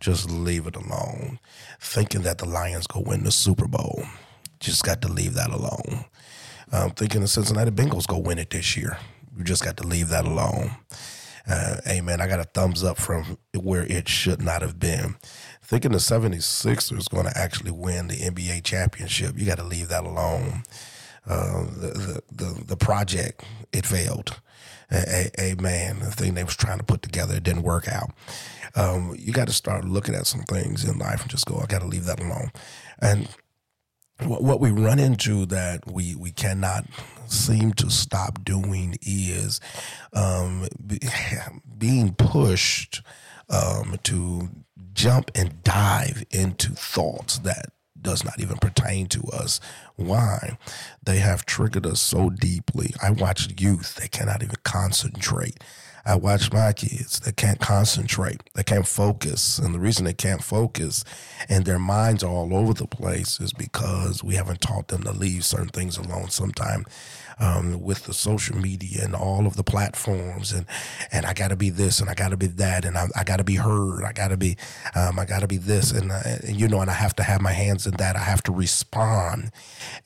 Just 0.00 0.30
leave 0.30 0.66
it 0.66 0.74
alone. 0.74 1.38
Thinking 1.80 2.22
that 2.22 2.38
the 2.38 2.46
Lions 2.46 2.88
go 2.88 3.00
win 3.00 3.22
the 3.22 3.30
Super 3.30 3.68
Bowl. 3.68 4.02
Just 4.58 4.84
got 4.84 5.00
to 5.02 5.08
leave 5.08 5.34
that 5.34 5.50
alone. 5.50 6.06
Um, 6.72 6.90
thinking 6.90 7.20
the 7.20 7.28
Cincinnati 7.28 7.70
Bengals 7.70 8.06
go 8.06 8.18
win 8.18 8.38
it 8.38 8.50
this 8.50 8.76
year. 8.76 8.98
You 9.36 9.44
just 9.44 9.64
got 9.64 9.76
to 9.76 9.86
leave 9.86 10.08
that 10.08 10.24
alone. 10.24 10.72
Uh, 11.46 11.76
amen. 11.86 12.20
I 12.20 12.26
got 12.26 12.40
a 12.40 12.44
thumbs 12.44 12.82
up 12.82 12.98
from 12.98 13.38
where 13.54 13.84
it 13.84 14.08
should 14.08 14.42
not 14.42 14.62
have 14.62 14.78
been 14.80 15.16
thinking 15.64 15.92
the 15.92 15.98
76ers 15.98 17.10
going 17.10 17.26
to 17.26 17.38
actually 17.38 17.70
win 17.70 18.08
the 18.08 18.16
NBA 18.18 18.64
championship, 18.64 19.38
you 19.38 19.46
got 19.46 19.58
to 19.58 19.64
leave 19.64 19.88
that 19.88 20.04
alone. 20.04 20.62
Uh, 21.26 21.64
the, 21.64 22.20
the, 22.30 22.44
the, 22.44 22.64
the 22.66 22.76
project, 22.76 23.42
it 23.72 23.86
failed. 23.86 24.40
Amen. 24.92 25.98
The 26.00 26.10
thing 26.10 26.34
they 26.34 26.44
was 26.44 26.56
trying 26.56 26.78
to 26.78 26.84
put 26.84 27.02
together, 27.02 27.34
it 27.34 27.42
didn't 27.42 27.62
work 27.62 27.88
out. 27.88 28.10
Um, 28.76 29.16
you 29.18 29.32
got 29.32 29.46
to 29.46 29.52
start 29.52 29.84
looking 29.84 30.14
at 30.14 30.26
some 30.26 30.42
things 30.42 30.84
in 30.84 30.98
life 30.98 31.22
and 31.22 31.30
just 31.30 31.46
go, 31.46 31.58
I 31.58 31.66
got 31.66 31.80
to 31.80 31.86
leave 31.86 32.04
that 32.04 32.20
alone. 32.20 32.50
And 33.00 33.28
what, 34.22 34.42
what 34.42 34.60
we 34.60 34.70
run 34.70 34.98
into 34.98 35.46
that 35.46 35.90
we, 35.90 36.14
we 36.14 36.30
cannot 36.30 36.84
seem 37.26 37.72
to 37.74 37.90
stop 37.90 38.44
doing 38.44 38.96
is 39.02 39.60
um, 40.12 40.68
be, 40.86 41.00
being 41.78 42.14
pushed 42.14 43.02
um, 43.48 43.96
to 44.04 44.48
jump 44.94 45.30
and 45.34 45.62
dive 45.62 46.24
into 46.30 46.70
thoughts 46.70 47.38
that 47.40 47.66
does 48.00 48.24
not 48.24 48.38
even 48.38 48.56
pertain 48.58 49.06
to 49.08 49.22
us. 49.32 49.60
Why? 49.96 50.58
They 51.02 51.18
have 51.18 51.46
triggered 51.46 51.86
us 51.86 52.00
so 52.00 52.30
deeply. 52.30 52.94
I 53.02 53.10
watch 53.10 53.48
youth, 53.60 53.96
they 53.96 54.08
cannot 54.08 54.42
even 54.42 54.56
concentrate. 54.62 55.58
I 56.06 56.16
watch 56.16 56.52
my 56.52 56.74
kids 56.74 57.20
that 57.20 57.36
can't 57.36 57.60
concentrate, 57.60 58.42
they 58.54 58.62
can't 58.62 58.86
focus. 58.86 59.58
And 59.58 59.74
the 59.74 59.80
reason 59.80 60.04
they 60.04 60.12
can't 60.12 60.44
focus 60.44 61.02
and 61.48 61.64
their 61.64 61.78
minds 61.78 62.22
are 62.22 62.30
all 62.30 62.54
over 62.54 62.74
the 62.74 62.86
place 62.86 63.40
is 63.40 63.54
because 63.54 64.22
we 64.22 64.34
haven't 64.34 64.60
taught 64.60 64.88
them 64.88 65.02
to 65.04 65.12
leave 65.12 65.46
certain 65.46 65.68
things 65.68 65.96
alone. 65.96 66.28
Sometimes 66.28 66.86
um, 67.38 67.80
with 67.80 68.04
the 68.04 68.14
social 68.14 68.56
media 68.56 69.02
and 69.02 69.14
all 69.14 69.46
of 69.46 69.56
the 69.56 69.64
platforms 69.64 70.52
and 70.52 70.66
and 71.10 71.26
I 71.26 71.34
got 71.34 71.48
to 71.48 71.56
be 71.56 71.70
this 71.70 72.00
and 72.00 72.08
I 72.08 72.14
got 72.14 72.30
to 72.30 72.36
be 72.36 72.46
that 72.46 72.84
and 72.84 72.96
I, 72.96 73.08
I 73.16 73.24
got 73.24 73.36
to 73.36 73.44
be 73.44 73.56
heard 73.56 74.04
I 74.04 74.12
got 74.12 74.28
to 74.28 74.36
be 74.36 74.56
um, 74.94 75.18
I 75.18 75.24
got 75.24 75.40
to 75.40 75.46
be 75.46 75.56
this 75.56 75.92
and, 75.92 76.12
uh, 76.12 76.20
and 76.46 76.60
you 76.60 76.68
know 76.68 76.80
and 76.80 76.90
I 76.90 76.94
have 76.94 77.16
to 77.16 77.22
have 77.22 77.40
my 77.40 77.52
hands 77.52 77.86
in 77.86 77.94
that 77.96 78.16
I 78.16 78.20
have 78.20 78.42
to 78.44 78.52
respond. 78.52 79.50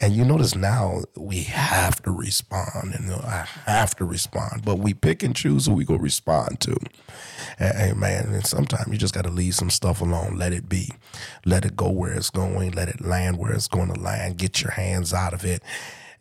And 0.00 0.14
you 0.14 0.24
notice 0.24 0.54
now 0.54 1.02
we 1.16 1.42
have 1.44 2.02
to 2.02 2.10
respond 2.10 2.94
and 2.94 3.12
I 3.12 3.46
have 3.66 3.94
to 3.96 4.04
respond 4.04 4.62
but 4.64 4.78
we 4.78 4.94
pick 4.94 5.22
and 5.22 5.34
choose 5.34 5.66
who 5.66 5.74
we 5.74 5.84
go 5.84 5.96
respond 5.96 6.60
to. 6.60 6.76
Hey 7.58 7.92
man 7.94 8.32
and 8.32 8.46
sometimes 8.46 8.88
you 8.90 8.98
just 8.98 9.14
got 9.14 9.24
to 9.24 9.30
leave 9.30 9.54
some 9.54 9.70
stuff 9.70 10.00
alone. 10.00 10.36
Let 10.36 10.52
it 10.52 10.68
be. 10.68 10.90
Let 11.44 11.64
it 11.64 11.76
go 11.76 11.90
where 11.90 12.12
it's 12.12 12.30
going. 12.30 12.72
Let 12.72 12.88
it 12.88 13.00
land 13.00 13.38
where 13.38 13.52
it's 13.52 13.68
going 13.68 13.92
to 13.92 14.00
land. 14.00 14.38
Get 14.38 14.62
your 14.62 14.72
hands 14.72 15.12
out 15.12 15.34
of 15.34 15.44
it 15.44 15.62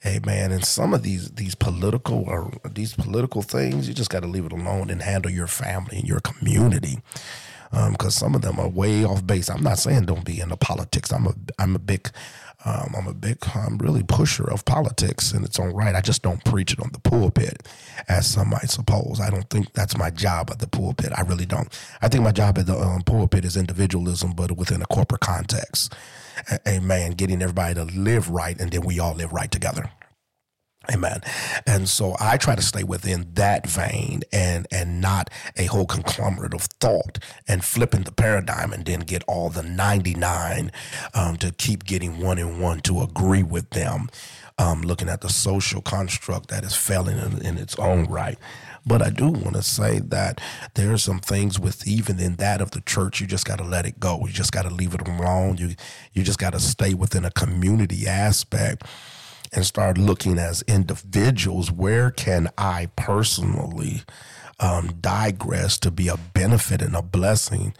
Hey 0.01 0.19
man, 0.25 0.51
and 0.51 0.63
some 0.63 0.93
of 0.93 1.03
these 1.03 1.31
these 1.31 1.55
political 1.55 2.23
or 2.27 2.51
these 2.69 2.93
political 2.93 3.41
things, 3.41 3.87
you 3.87 3.93
just 3.93 4.09
got 4.11 4.21
to 4.21 4.27
leave 4.27 4.45
it 4.45 4.51
alone 4.53 4.89
and 4.89 5.01
handle 5.01 5.31
your 5.31 5.47
family 5.47 5.97
and 5.97 6.07
your 6.07 6.19
community 6.19 6.99
because 7.71 8.21
um, 8.21 8.29
some 8.29 8.35
of 8.35 8.41
them 8.41 8.59
are 8.59 8.69
way 8.69 9.03
off 9.03 9.25
base. 9.25 9.49
I'm 9.49 9.63
not 9.63 9.79
saying 9.79 10.05
don't 10.05 10.23
be 10.25 10.39
into 10.39 10.57
politics. 10.57 11.11
I'm 11.11 11.27
a 11.27 11.33
I'm 11.59 11.75
a 11.75 11.79
big 11.79 12.09
um, 12.65 12.93
I'm 12.97 13.07
a 13.07 13.13
big 13.13 13.37
I'm 13.55 13.77
really 13.77 14.03
pusher 14.03 14.49
of 14.49 14.65
politics 14.65 15.31
in 15.31 15.43
its 15.43 15.59
own 15.59 15.73
right. 15.73 15.95
I 15.95 16.01
just 16.01 16.21
don't 16.23 16.43
preach 16.43 16.73
it 16.73 16.79
on 16.79 16.89
the 16.91 16.99
pulpit, 16.99 17.67
as 18.07 18.27
some 18.27 18.49
might 18.49 18.69
suppose. 18.69 19.19
I 19.21 19.29
don't 19.29 19.49
think 19.49 19.73
that's 19.73 19.97
my 19.97 20.09
job 20.09 20.49
at 20.51 20.59
the 20.59 20.67
pulpit. 20.67 21.11
I 21.15 21.21
really 21.21 21.45
don't. 21.45 21.67
I 22.01 22.07
think 22.07 22.23
my 22.23 22.31
job 22.31 22.57
at 22.57 22.65
the 22.65 22.77
um, 22.77 23.03
pulpit 23.03 23.45
is 23.45 23.55
individualism, 23.57 24.33
but 24.33 24.57
within 24.57 24.81
a 24.81 24.85
corporate 24.87 25.21
context. 25.21 25.93
A- 26.51 26.59
amen. 26.67 27.11
Getting 27.11 27.41
everybody 27.41 27.75
to 27.75 27.83
live 27.85 28.29
right, 28.29 28.59
and 28.59 28.71
then 28.71 28.81
we 28.81 28.99
all 28.99 29.13
live 29.13 29.33
right 29.33 29.51
together. 29.51 29.89
Amen. 30.91 31.21
And 31.65 31.89
so 31.89 32.15
I 32.19 32.37
try 32.37 32.55
to 32.55 32.61
stay 32.61 32.83
within 32.83 33.27
that 33.33 33.67
vein 33.67 34.21
and 34.31 34.67
and 34.71 35.01
not 35.01 35.29
a 35.57 35.65
whole 35.65 35.85
conglomerate 35.85 36.53
of 36.53 36.61
thought 36.61 37.19
and 37.47 37.63
flipping 37.63 38.03
the 38.03 38.11
paradigm 38.11 38.71
and 38.71 38.85
then 38.85 39.01
get 39.01 39.23
all 39.27 39.49
the 39.49 39.63
99 39.63 40.71
um, 41.13 41.37
to 41.37 41.51
keep 41.51 41.83
getting 41.83 42.19
one 42.21 42.37
and 42.37 42.61
one 42.61 42.79
to 42.81 43.01
agree 43.01 43.43
with 43.43 43.69
them. 43.71 44.09
Um, 44.59 44.81
looking 44.81 45.07
at 45.07 45.21
the 45.21 45.29
social 45.29 45.81
construct 45.81 46.49
that 46.49 46.63
is 46.63 46.75
failing 46.75 47.19
in, 47.19 47.45
in 47.45 47.57
its 47.59 47.77
own 47.77 48.05
right. 48.05 48.39
But 48.87 49.03
I 49.03 49.11
do 49.11 49.27
want 49.27 49.53
to 49.55 49.61
say 49.61 49.99
that 49.99 50.41
there 50.73 50.91
are 50.93 50.97
some 50.97 51.19
things 51.19 51.59
with 51.59 51.85
even 51.85 52.19
in 52.19 52.37
that 52.37 52.59
of 52.59 52.71
the 52.71 52.81
church, 52.81 53.21
you 53.21 53.27
just 53.27 53.45
got 53.45 53.59
to 53.59 53.63
let 53.63 53.85
it 53.85 53.99
go. 53.99 54.19
You 54.25 54.31
just 54.31 54.53
got 54.53 54.63
to 54.63 54.69
leave 54.73 54.95
it 54.95 55.07
alone. 55.07 55.57
You 55.57 55.75
you 56.13 56.23
just 56.23 56.39
got 56.39 56.53
to 56.53 56.59
stay 56.59 56.95
within 56.95 57.23
a 57.23 57.29
community 57.29 58.07
aspect 58.07 58.83
and 59.53 59.65
start 59.65 59.97
looking 59.97 60.37
as 60.37 60.61
individuals. 60.63 61.71
Where 61.71 62.11
can 62.11 62.49
I 62.57 62.89
personally 62.95 64.01
um, 64.59 64.93
digress 64.99 65.77
to 65.79 65.91
be 65.91 66.07
a 66.07 66.17
benefit 66.17 66.81
and 66.81 66.95
a 66.95 67.01
blessing? 67.01 67.73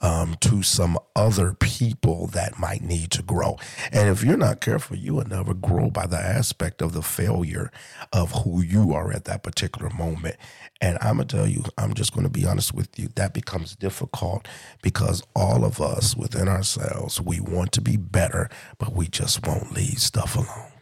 Um, 0.00 0.36
to 0.40 0.62
some 0.62 0.98
other 1.16 1.54
people 1.54 2.26
that 2.26 2.58
might 2.58 2.82
need 2.82 3.10
to 3.12 3.22
grow. 3.22 3.56
And 3.90 4.10
if 4.10 4.22
you're 4.22 4.36
not 4.36 4.60
careful, 4.60 4.98
you 4.98 5.14
will 5.14 5.24
never 5.24 5.54
grow 5.54 5.88
by 5.88 6.06
the 6.06 6.18
aspect 6.18 6.82
of 6.82 6.92
the 6.92 7.00
failure 7.00 7.70
of 8.12 8.32
who 8.42 8.60
you 8.60 8.92
are 8.92 9.10
at 9.12 9.24
that 9.24 9.42
particular 9.42 9.88
moment. 9.88 10.36
And 10.78 10.98
I'm 11.00 11.16
going 11.16 11.28
to 11.28 11.36
tell 11.36 11.46
you, 11.46 11.64
I'm 11.78 11.94
just 11.94 12.12
going 12.12 12.24
to 12.24 12.30
be 12.30 12.44
honest 12.44 12.74
with 12.74 12.98
you, 12.98 13.08
that 13.14 13.32
becomes 13.32 13.76
difficult 13.76 14.46
because 14.82 15.22
all 15.34 15.64
of 15.64 15.80
us 15.80 16.14
within 16.14 16.48
ourselves, 16.48 17.18
we 17.18 17.40
want 17.40 17.72
to 17.72 17.80
be 17.80 17.96
better, 17.96 18.50
but 18.76 18.92
we 18.92 19.06
just 19.08 19.46
won't 19.46 19.72
leave 19.72 20.00
stuff 20.00 20.36
alone. 20.36 20.73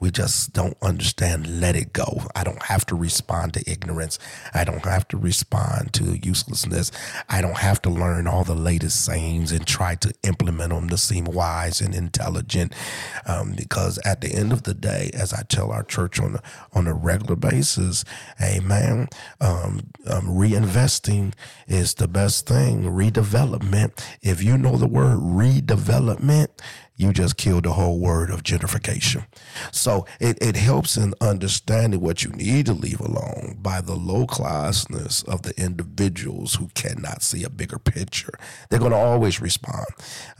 We 0.00 0.10
just 0.10 0.52
don't 0.52 0.76
understand. 0.82 1.60
Let 1.60 1.76
it 1.76 1.92
go. 1.92 2.22
I 2.34 2.44
don't 2.44 2.62
have 2.64 2.86
to 2.86 2.94
respond 2.94 3.54
to 3.54 3.70
ignorance. 3.70 4.18
I 4.54 4.64
don't 4.64 4.84
have 4.84 5.08
to 5.08 5.16
respond 5.16 5.92
to 5.94 6.18
uselessness. 6.18 6.90
I 7.28 7.40
don't 7.40 7.58
have 7.58 7.82
to 7.82 7.90
learn 7.90 8.26
all 8.26 8.44
the 8.44 8.54
latest 8.54 9.04
sayings 9.04 9.52
and 9.52 9.66
try 9.66 9.94
to 9.96 10.12
implement 10.22 10.70
them 10.70 10.88
to 10.88 10.98
seem 10.98 11.24
wise 11.24 11.80
and 11.80 11.94
intelligent. 11.94 12.74
Um, 13.26 13.54
because 13.56 13.98
at 14.04 14.20
the 14.20 14.32
end 14.32 14.52
of 14.52 14.62
the 14.64 14.74
day, 14.74 15.10
as 15.14 15.32
I 15.32 15.42
tell 15.42 15.70
our 15.72 15.82
church 15.82 16.20
on 16.20 16.38
on 16.72 16.86
a 16.86 16.94
regular 16.94 17.36
basis, 17.36 18.04
amen, 18.40 19.08
um, 19.40 19.90
um, 20.06 20.26
reinvesting 20.28 21.34
is 21.66 21.94
the 21.94 22.08
best 22.08 22.46
thing. 22.46 22.84
Redevelopment. 22.84 23.98
If 24.22 24.42
you 24.42 24.56
know 24.58 24.76
the 24.76 24.86
word 24.86 25.18
redevelopment, 25.18 26.48
you 26.98 27.12
just 27.12 27.36
killed 27.36 27.64
the 27.64 27.72
whole 27.72 27.98
word 27.98 28.30
of 28.30 28.42
gentrification. 28.42 29.24
So 29.72 30.04
it, 30.20 30.36
it 30.42 30.56
helps 30.56 30.96
in 30.96 31.14
understanding 31.20 32.00
what 32.00 32.24
you 32.24 32.30
need 32.30 32.66
to 32.66 32.72
leave 32.72 33.00
alone 33.00 33.58
by 33.62 33.80
the 33.80 33.94
low 33.94 34.26
classness 34.26 35.26
of 35.26 35.42
the 35.42 35.58
individuals 35.58 36.56
who 36.56 36.68
cannot 36.74 37.22
see 37.22 37.44
a 37.44 37.50
bigger 37.50 37.78
picture. 37.78 38.34
They're 38.68 38.80
going 38.80 38.90
to 38.90 38.98
always 38.98 39.40
respond. 39.40 39.86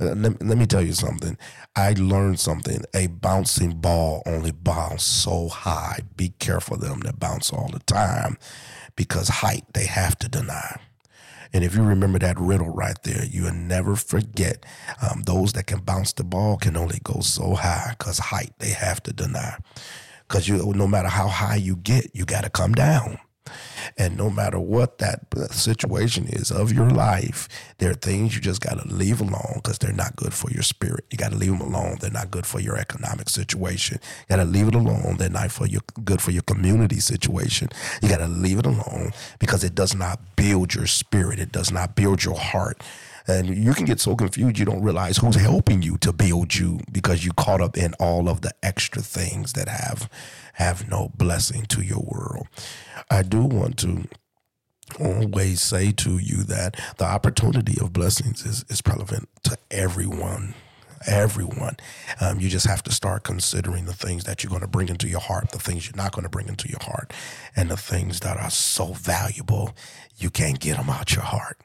Uh, 0.00 0.14
let, 0.16 0.44
let 0.44 0.58
me 0.58 0.66
tell 0.66 0.82
you 0.82 0.92
something. 0.94 1.38
I 1.76 1.92
learned 1.92 2.40
something. 2.40 2.84
A 2.92 3.06
bouncing 3.06 3.80
ball 3.80 4.22
only 4.26 4.50
bounces 4.50 5.02
so 5.02 5.48
high. 5.48 6.00
Be 6.16 6.30
careful 6.38 6.74
of 6.74 6.80
them 6.80 7.00
that 7.00 7.20
bounce 7.20 7.52
all 7.52 7.68
the 7.72 7.78
time 7.80 8.36
because 8.96 9.28
height 9.28 9.64
they 9.74 9.86
have 9.86 10.18
to 10.18 10.28
deny. 10.28 10.80
And 11.52 11.64
if 11.64 11.74
you 11.74 11.82
remember 11.82 12.18
that 12.18 12.38
riddle 12.38 12.70
right 12.70 13.00
there, 13.04 13.24
you'll 13.24 13.52
never 13.52 13.96
forget 13.96 14.64
um, 15.02 15.22
those 15.22 15.52
that 15.54 15.66
can 15.66 15.80
bounce 15.80 16.12
the 16.12 16.24
ball 16.24 16.56
can 16.56 16.76
only 16.76 17.00
go 17.02 17.20
so 17.20 17.54
high 17.54 17.94
because 17.98 18.18
height 18.18 18.52
they 18.58 18.70
have 18.70 19.02
to 19.04 19.12
deny. 19.12 19.58
Because 20.26 20.48
you, 20.48 20.72
no 20.74 20.86
matter 20.86 21.08
how 21.08 21.28
high 21.28 21.56
you 21.56 21.76
get, 21.76 22.10
you 22.14 22.24
got 22.24 22.44
to 22.44 22.50
come 22.50 22.74
down. 22.74 23.18
And 23.96 24.16
no 24.16 24.30
matter 24.30 24.58
what 24.58 24.98
that 24.98 25.20
situation 25.50 26.26
is 26.28 26.50
of 26.50 26.72
your 26.72 26.90
life, 26.90 27.48
there 27.78 27.90
are 27.90 27.94
things 27.94 28.34
you 28.34 28.40
just 28.40 28.60
got 28.60 28.80
to 28.80 28.88
leave 28.88 29.20
alone 29.20 29.54
because 29.56 29.78
they're 29.78 29.92
not 29.92 30.16
good 30.16 30.34
for 30.34 30.50
your 30.50 30.62
spirit. 30.62 31.04
You 31.10 31.18
got 31.18 31.32
to 31.32 31.36
leave 31.36 31.50
them 31.56 31.60
alone. 31.60 31.96
They're 32.00 32.10
not 32.10 32.30
good 32.30 32.46
for 32.46 32.60
your 32.60 32.76
economic 32.76 33.28
situation. 33.28 33.98
You 34.02 34.36
got 34.36 34.42
to 34.42 34.50
leave 34.50 34.68
it 34.68 34.74
alone. 34.74 35.16
They're 35.18 35.28
not 35.28 35.50
for 35.50 35.66
your 35.66 35.82
good 36.04 36.20
for 36.20 36.30
your 36.30 36.42
community 36.42 37.00
situation. 37.00 37.68
You 38.02 38.08
got 38.08 38.18
to 38.18 38.28
leave 38.28 38.58
it 38.58 38.66
alone 38.66 39.12
because 39.38 39.64
it 39.64 39.74
does 39.74 39.94
not 39.94 40.36
build 40.36 40.74
your 40.74 40.86
spirit. 40.86 41.38
It 41.38 41.52
does 41.52 41.70
not 41.70 41.94
build 41.94 42.24
your 42.24 42.36
heart. 42.38 42.82
And 43.28 43.56
you 43.56 43.74
can 43.74 43.84
get 43.84 44.00
so 44.00 44.16
confused 44.16 44.58
you 44.58 44.64
don't 44.64 44.82
realize 44.82 45.18
who's 45.18 45.36
helping 45.36 45.82
you 45.82 45.98
to 45.98 46.12
build 46.12 46.54
you 46.54 46.80
because 46.90 47.24
you 47.24 47.32
caught 47.34 47.60
up 47.60 47.76
in 47.76 47.92
all 48.00 48.28
of 48.28 48.40
the 48.40 48.52
extra 48.62 49.02
things 49.02 49.52
that 49.52 49.68
have 49.68 50.10
have 50.54 50.88
no 50.88 51.10
blessing 51.14 51.66
to 51.66 51.82
your 51.82 52.00
world. 52.00 52.48
I 53.10 53.22
do 53.22 53.44
want 53.44 53.78
to 53.80 54.04
always 54.98 55.60
say 55.60 55.92
to 55.92 56.18
you 56.18 56.42
that 56.44 56.80
the 56.96 57.04
opportunity 57.04 57.76
of 57.80 57.92
blessings 57.92 58.44
is, 58.46 58.64
is 58.70 58.80
relevant 58.86 59.28
to 59.44 59.58
everyone 59.70 60.54
everyone. 61.06 61.76
Um, 62.20 62.40
you 62.40 62.48
just 62.48 62.66
have 62.66 62.82
to 62.84 62.92
start 62.92 63.24
considering 63.24 63.84
the 63.84 63.92
things 63.92 64.24
that 64.24 64.42
you're 64.42 64.50
going 64.50 64.62
to 64.62 64.68
bring 64.68 64.88
into 64.88 65.08
your 65.08 65.20
heart, 65.20 65.50
the 65.50 65.58
things 65.58 65.86
you're 65.86 65.96
not 65.96 66.12
going 66.12 66.24
to 66.24 66.28
bring 66.28 66.48
into 66.48 66.68
your 66.68 66.82
heart, 66.82 67.12
and 67.56 67.70
the 67.70 67.76
things 67.76 68.20
that 68.20 68.36
are 68.36 68.50
so 68.50 68.92
valuable 68.92 69.74
you 70.18 70.30
can't 70.30 70.58
get 70.58 70.76
them 70.76 70.90
out 70.90 71.14
your 71.14 71.24
heart. 71.24 71.58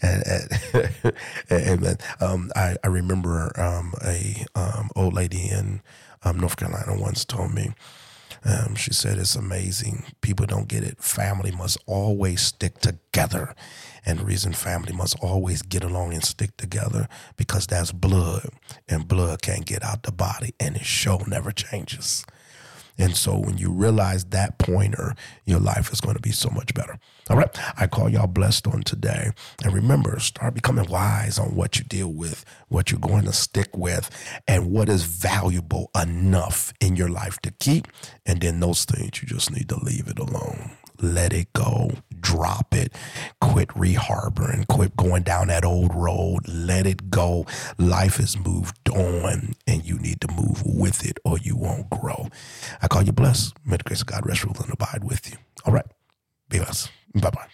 And, 0.00 0.50
and, 0.74 1.84
and 1.84 2.02
um, 2.20 2.50
I, 2.54 2.76
I, 2.84 2.88
remember 2.88 3.58
um, 3.58 3.94
a 4.04 4.44
um, 4.54 4.90
old 4.94 5.14
lady 5.14 5.48
in 5.48 5.80
um, 6.22 6.38
North 6.38 6.56
Carolina 6.56 7.00
once 7.00 7.24
told 7.24 7.54
me. 7.54 7.72
Um, 8.44 8.74
she 8.74 8.92
said 8.92 9.18
it's 9.18 9.36
amazing. 9.36 10.04
People 10.20 10.46
don't 10.46 10.68
get 10.68 10.84
it. 10.84 11.02
Family 11.02 11.50
must 11.50 11.78
always 11.86 12.42
stick 12.42 12.78
together. 12.78 13.54
And 14.04 14.18
the 14.18 14.24
reason 14.24 14.52
family 14.52 14.92
must 14.92 15.18
always 15.22 15.62
get 15.62 15.82
along 15.82 16.12
and 16.12 16.22
stick 16.24 16.56
together 16.58 17.08
because 17.36 17.66
that's 17.66 17.90
blood, 17.90 18.50
and 18.86 19.08
blood 19.08 19.40
can't 19.40 19.64
get 19.64 19.82
out 19.82 20.02
the 20.02 20.12
body, 20.12 20.54
and 20.60 20.76
the 20.76 20.84
show 20.84 21.22
never 21.26 21.52
changes. 21.52 22.26
And 22.98 23.16
so 23.16 23.36
when 23.38 23.58
you 23.58 23.72
realize 23.72 24.24
that 24.26 24.58
pointer, 24.58 25.14
your 25.44 25.60
life 25.60 25.92
is 25.92 26.00
going 26.00 26.14
to 26.16 26.22
be 26.22 26.32
so 26.32 26.48
much 26.50 26.74
better. 26.74 26.98
All 27.30 27.36
right. 27.36 27.48
I 27.76 27.86
call 27.86 28.08
y'all 28.08 28.26
blessed 28.26 28.66
on 28.66 28.82
today. 28.82 29.30
And 29.64 29.72
remember, 29.72 30.18
start 30.20 30.54
becoming 30.54 30.88
wise 30.88 31.38
on 31.38 31.54
what 31.54 31.78
you 31.78 31.84
deal 31.84 32.12
with, 32.12 32.44
what 32.68 32.90
you're 32.90 33.00
going 33.00 33.24
to 33.24 33.32
stick 33.32 33.76
with, 33.76 34.10
and 34.46 34.70
what 34.70 34.88
is 34.88 35.04
valuable 35.04 35.90
enough 36.00 36.72
in 36.80 36.96
your 36.96 37.08
life 37.08 37.40
to 37.40 37.50
keep. 37.50 37.88
And 38.26 38.40
then 38.40 38.60
those 38.60 38.84
things, 38.84 39.22
you 39.22 39.28
just 39.28 39.50
need 39.50 39.68
to 39.70 39.76
leave 39.82 40.08
it 40.08 40.18
alone. 40.18 40.72
Let 41.00 41.32
it 41.32 41.52
go 41.52 41.90
drop 42.34 42.74
it. 42.74 42.92
Quit 43.40 43.68
reharboring. 43.68 44.66
Quit 44.66 44.96
going 44.96 45.22
down 45.22 45.48
that 45.48 45.64
old 45.64 45.94
road. 45.94 46.40
Let 46.48 46.86
it 46.86 47.10
go. 47.10 47.46
Life 47.78 48.16
has 48.16 48.36
moved 48.38 48.88
on, 48.90 49.54
and 49.66 49.84
you 49.84 49.98
need 49.98 50.20
to 50.20 50.28
move 50.32 50.62
with 50.64 51.06
it, 51.06 51.18
or 51.24 51.38
you 51.38 51.56
won't 51.56 51.88
grow. 51.90 52.28
I 52.82 52.88
call 52.88 53.02
you 53.02 53.12
blessed. 53.12 53.54
May 53.64 53.76
the 53.76 53.84
grace 53.84 54.00
of 54.00 54.08
God 54.08 54.26
rest, 54.26 54.44
rule, 54.44 54.56
and 54.60 54.72
abide 54.72 55.04
with 55.04 55.30
you. 55.30 55.36
All 55.64 55.72
right. 55.72 55.86
Be 56.48 56.58
blessed. 56.58 56.90
Bye 57.14 57.30
bye. 57.30 57.46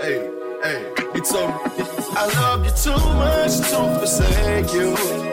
hey, 0.00 0.30
hey, 0.62 0.92
he 1.14 1.20
told 1.20 1.50
me, 1.50 1.84
I 2.16 2.30
love 2.34 2.64
you 2.64 2.72
too 2.72 2.96
much 3.14 3.56
to 3.70 3.98
forsake 3.98 4.72
you. 4.72 5.23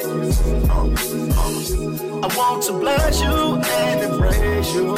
I 2.23 2.27
want 2.37 2.63
to 2.63 2.73
bless 2.73 3.21
you 3.21 3.55
and 3.55 4.01
embrace 4.01 4.73
you. 4.75 4.97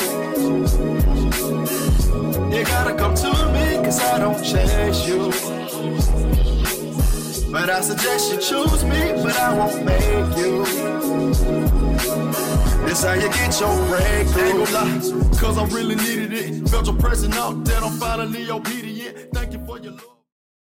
You 2.55 2.63
gotta 2.65 2.95
come 2.95 3.15
to 3.15 3.31
me, 3.53 3.83
cause 3.83 3.99
I 3.99 4.19
don't 4.19 4.43
chase 4.43 5.07
you. 5.07 5.31
But 7.51 7.69
I 7.69 7.81
suggest 7.81 8.31
you 8.31 8.39
choose 8.39 8.83
me, 8.83 9.13
but 9.23 9.35
I 9.37 9.57
won't 9.57 9.85
make 9.85 10.37
you. 10.37 10.65
This 12.85 13.03
how 13.03 13.13
you 13.13 13.29
get 13.29 13.59
your 13.59 13.75
breakthrough. 13.87 14.65
Cause 15.39 15.57
I 15.57 15.65
really 15.65 15.95
needed 15.95 16.33
it. 16.33 16.69
Felt 16.69 16.87
your 16.87 16.95
presence 16.95 17.35
out 17.37 17.63
that 17.65 17.83
I'm 17.83 17.91
finally 17.99 18.49
obedient. 18.49 19.31
Thank 19.33 19.53
you 19.53 19.65
for 19.65 19.77
your 19.79 19.93
love. 19.93 20.12